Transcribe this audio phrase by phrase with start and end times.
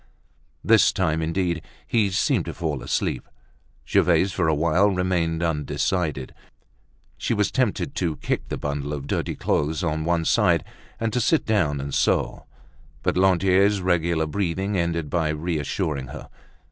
[0.63, 3.29] This time indeed, he seemed to fall asleep.
[3.85, 6.33] Gervaise, for a while, remained undecided.
[7.19, 10.63] She was tempted to kick the bundle of dirty clothes on one side,
[10.99, 12.47] and to sit down and sew.
[13.03, 16.29] But Lantier's regular breathing ended by reassuring her.